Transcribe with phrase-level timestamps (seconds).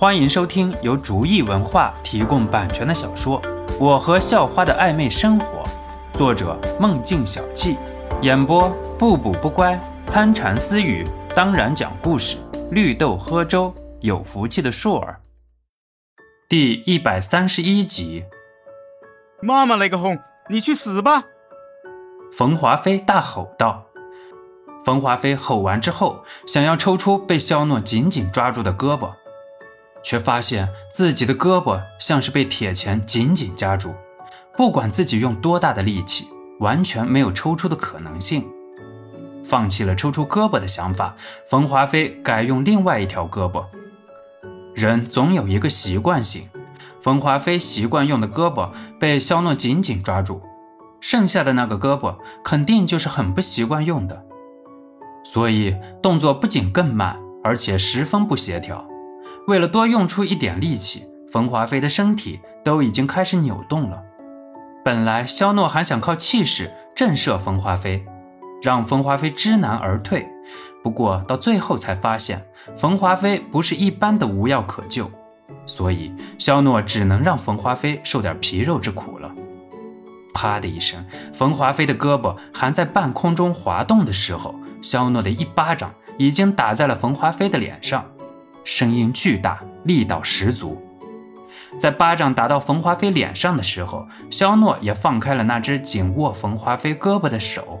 [0.00, 3.42] 欢迎收听由竹意文化提供版权的小说
[3.80, 5.64] 《我和校花的暧昧生活》，
[6.16, 7.76] 作者梦境小憩，
[8.22, 9.76] 演播不补不乖、
[10.06, 12.36] 参禅私语，当然讲故事，
[12.70, 15.20] 绿豆喝粥，有福气的硕儿。
[16.48, 18.24] 第一百三十一集，
[19.42, 20.16] 妈妈那个哄，
[20.48, 21.24] 你去死吧！
[22.32, 23.84] 冯华飞大吼道。
[24.84, 29.10] 冯华飞吼完之后，想要抽出被肖诺紧紧抓住的胳膊，
[30.08, 33.94] 却发现自己的胳膊像是被铁钳紧紧夹住，
[34.56, 36.26] 不管自己用多大的力气，
[36.60, 38.42] 完全没有抽出的可能性。
[39.44, 41.14] 放弃了抽出胳膊的想法，
[41.50, 43.62] 冯华飞改用另外一条胳膊。
[44.74, 46.48] 人总有一个习惯性，
[47.02, 50.40] 冯华飞习惯用的胳膊被肖诺紧紧抓住，
[51.02, 54.24] 剩下的那个胳膊肯定就是很不习惯用的。
[55.22, 57.14] 所以动作不仅更慢，
[57.44, 58.87] 而且十分不协调。
[59.48, 64.02] 为了多用出一点力气，冯华飞的身体都已经开始扭动了。
[64.84, 68.04] 本来肖诺还想靠气势震慑冯华飞，
[68.62, 70.28] 让冯华飞知难而退。
[70.84, 75.10] 不过到最后才发现，冯华飞不是一般的无药可救，
[75.64, 79.32] 所以肖诺只能让冯华飞受点皮肉之苦了。
[80.34, 84.54] 啪的一声，冯华飞的胳膊还在半空中滑动的时候。
[84.82, 88.04] 肖诺的一巴掌已经打在了冯华飞的脸上，
[88.64, 90.80] 声音巨大，力道十足。
[91.78, 97.80] 在巴掌打到冯华飞脸上的时候，肖诺也放开了那只紧握冯华飞胳膊的手。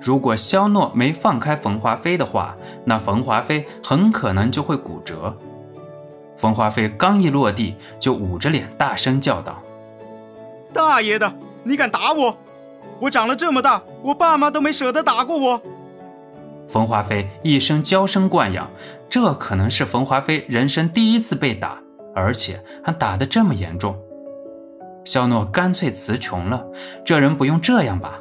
[0.00, 5.36] 如果肖诺没放开冯华飞的话，那冯华飞很可能就会骨折。
[6.36, 9.62] 冯华飞刚一落地，就捂着脸大声叫道
[10.74, 12.36] ：“大爷的，你敢打我！
[12.98, 15.62] 我长了这么大，我爸妈都没舍得打过我。”
[16.68, 18.70] 冯华飞一声娇生惯养，
[19.10, 21.78] 这可能是冯华飞人生第一次被打，
[22.14, 23.96] 而且还打得这么严重。
[25.04, 26.64] 肖诺干脆词穷了
[27.04, 28.20] ：“这人不用这样吧？”“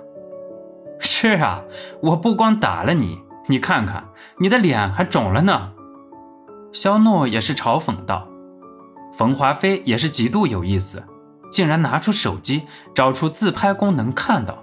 [0.99, 1.63] 是啊，
[2.01, 4.03] 我不光打了你，你看看
[4.39, 5.71] 你的脸还肿了呢。”
[6.73, 8.27] 肖诺也是嘲讽道。
[9.13, 11.03] 冯华飞也是极度有意思，
[11.51, 12.63] 竟然拿出手机
[12.95, 14.57] 找出自拍功能，看到。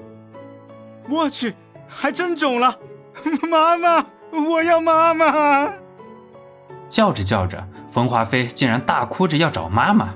[1.09, 1.55] 我去，
[1.87, 2.77] 还真肿了。
[3.49, 5.73] 妈妈，我要妈妈！
[6.89, 10.15] 叫着叫着，冯华飞竟然大哭着要找妈妈。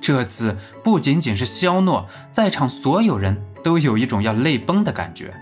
[0.00, 5.34] 这次不仅仅是肖诺，在场所有人都有一种要泪崩的感觉。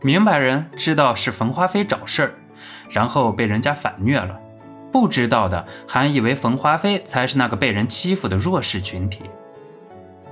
[0.00, 2.34] 明白人知道是冯华飞找事儿，
[2.90, 4.34] 然后被人家反虐了；
[4.90, 9.22] 不知道的还以为冯华飞才是那个被人欺负的弱势群体。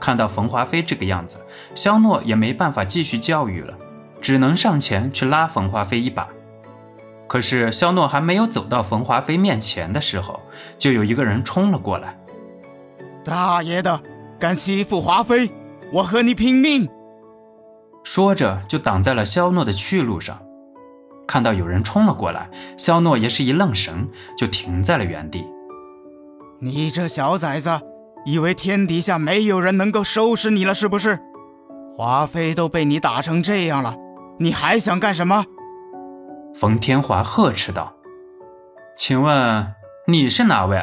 [0.00, 1.38] 看到冯华飞这个样子，
[1.76, 3.74] 肖诺也没办法继续教育了。
[4.30, 6.28] 只能上前去拉冯华飞一把，
[7.26, 10.38] 可是肖诺还没有走到冯华飞面前的时候，
[10.78, 12.16] 就有一个人冲了过来。
[13.24, 14.00] 大爷的，
[14.38, 15.50] 敢欺负华飞，
[15.92, 16.88] 我和你拼命！
[18.04, 20.40] 说着就挡在了肖诺的去路上。
[21.26, 24.08] 看到有人冲了过来，肖诺也是一愣神，
[24.38, 25.44] 就停在了原地。
[26.60, 27.80] 你这小崽子，
[28.24, 31.18] 以为天底下没有人能够收拾你了是不是？
[31.96, 33.96] 华妃都被你打成这样了。
[34.42, 35.44] 你还想干什么？
[36.54, 37.92] 冯天华呵斥道
[38.96, 39.74] ：“请问
[40.06, 40.82] 你是哪位？”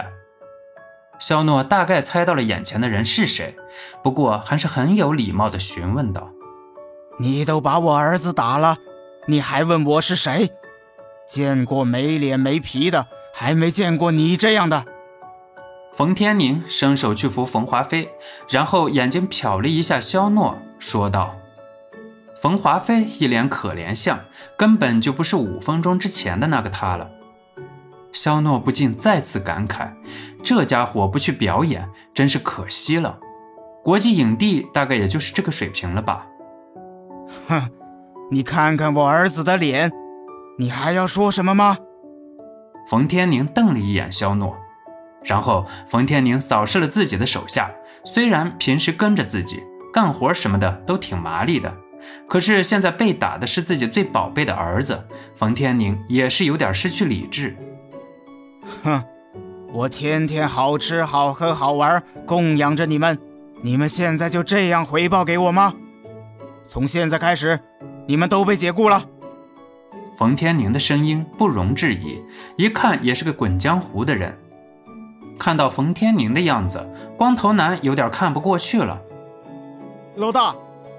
[1.17, 3.57] 肖诺大概猜到了眼前的人是谁，
[4.03, 6.29] 不过还是很有礼貌地询问道
[7.17, 8.77] ：“你都把我儿子打了，
[9.25, 10.51] 你还问我是谁？
[11.27, 14.85] 见过没脸没皮的，还没见过你这样的。”
[15.97, 18.07] 冯天宁伸手去扶冯华飞，
[18.49, 21.35] 然后眼睛瞟了一下肖诺，说道。
[22.41, 24.19] 冯华飞一脸可怜相，
[24.57, 27.09] 根本就不是五分钟之前的那个他了。
[28.11, 29.91] 肖诺不禁再次感慨：
[30.43, 33.19] 这家伙不去表演，真是可惜了。
[33.83, 36.25] 国际影帝大概也就是这个水平了吧？
[37.47, 37.69] 哼，
[38.31, 39.91] 你看看我儿子的脸，
[40.59, 41.77] 你还要说什么吗？
[42.89, 44.55] 冯天宁瞪了一眼肖诺，
[45.23, 47.71] 然后冯天宁扫视了自己的手下，
[48.05, 51.73] 虽然平时跟着自己干活什么的都挺麻利的。
[52.27, 57.55] 可是现在被打的是自己最宝贝的儿子，冯天宁也是有点失去理智。
[58.83, 59.03] 哼，
[59.71, 63.17] 我天天好吃好喝好玩，供养着你们，
[63.61, 65.73] 你们现在就这样回报给我吗？
[66.67, 67.57] 从现在开始，
[68.07, 69.05] 你们都被解雇了。
[70.17, 72.21] 冯天宁的声音不容置疑，
[72.57, 74.37] 一看也是个滚江湖的人。
[75.39, 78.99] 看到冯天宁的样子，光头男有点看不过去了。
[80.15, 80.53] 老大。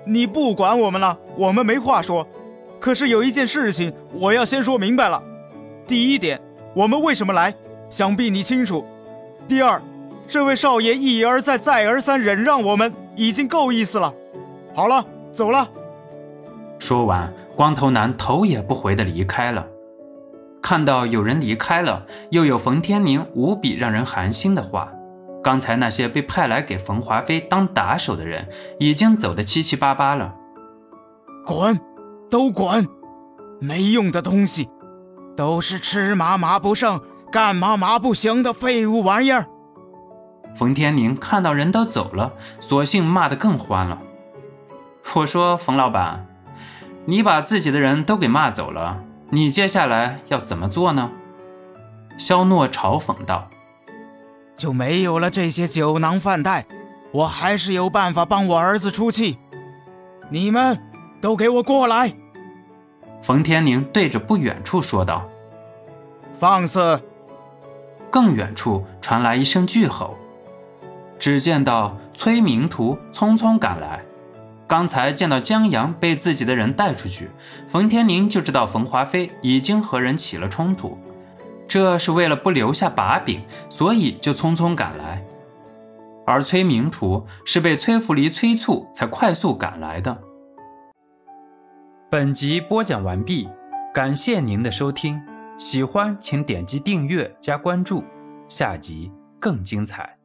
[0.09, 2.27] 你不管我们了，我们没话说。
[2.81, 5.23] 可是有一件事情，我要先说明白了。
[5.87, 6.41] 第一点，
[6.73, 7.55] 我们为什么来，
[7.91, 8.83] 想必你清楚。
[9.47, 9.83] 第二，
[10.27, 14.15] 这位少爷一而再、再而三忍让我们，已经够意思了。
[14.75, 15.69] 好了，走了。
[16.79, 19.67] 说完，光头男头也不回的离开了。
[20.63, 24.91] 看到有人离开了，又有冯天明无比让人寒心的话。
[25.43, 28.49] 刚才那些被派来给冯华飞当打手的人，
[28.79, 30.35] 已经走得七七八八了。
[31.47, 31.79] 滚，
[32.31, 32.87] 都滚！
[33.61, 34.69] 没用的东西，
[35.37, 37.01] 都是吃嘛嘛不剩、
[37.33, 39.47] 干嘛嘛不行的废物玩意儿。
[40.55, 43.99] 冯天宁看到人都走了，索性骂得更欢了。
[45.15, 46.27] 我说：“冯老板，
[47.07, 51.11] 你把自己的人都给骂走了，你接下来要怎么做呢？”
[52.19, 53.49] 肖诺嘲讽道
[54.59, 56.67] ：“就没有了这些酒囊饭袋，
[57.13, 59.39] 我还是有办法帮我儿子出气。
[60.29, 60.79] 你们
[61.23, 62.13] 都给我过来！”
[63.23, 65.27] 冯天宁对着不远处说道
[66.39, 67.01] ：“放肆！”
[68.11, 70.17] 更远处传来一声巨吼，
[71.19, 74.03] 只见到崔明图匆匆赶来。
[74.67, 77.31] 刚才见到江阳被自己的人带出去，
[77.69, 80.99] 冯天宁就知道冯华飞已经和人起了冲突，
[81.69, 85.23] 这是为了不留下把柄，所以就匆匆赶来。
[86.27, 90.19] 而崔明图是被崔福离催促才快速赶来的。
[92.11, 93.49] 本集播讲完毕，
[93.95, 95.21] 感谢您的收听，
[95.59, 98.03] 喜欢请点击订阅加关注，
[98.49, 100.18] 下集更精彩。